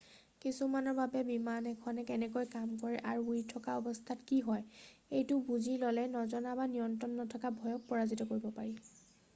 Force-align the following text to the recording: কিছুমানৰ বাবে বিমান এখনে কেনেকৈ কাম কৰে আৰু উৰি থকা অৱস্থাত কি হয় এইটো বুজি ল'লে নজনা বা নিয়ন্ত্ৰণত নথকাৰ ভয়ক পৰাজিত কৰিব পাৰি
কিছুমানৰ 0.43 0.93
বাবে 0.99 1.19
বিমান 1.25 1.67
এখনে 1.71 2.05
কেনেকৈ 2.07 2.47
কাম 2.55 2.71
কৰে 2.83 2.97
আৰু 3.11 3.27
উৰি 3.33 3.43
থকা 3.51 3.75
অৱস্থাত 3.83 4.27
কি 4.33 4.39
হয় 4.49 4.81
এইটো 5.19 5.39
বুজি 5.51 5.77
ল'লে 5.85 6.09
নজনা 6.17 6.57
বা 6.63 6.67
নিয়ন্ত্ৰণত 6.75 7.19
নথকাৰ 7.23 7.57
ভয়ক 7.61 7.87
পৰাজিত 7.93 8.31
কৰিব 8.35 8.51
পাৰি 8.61 8.77